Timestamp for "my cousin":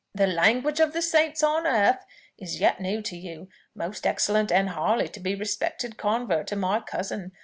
6.57-7.33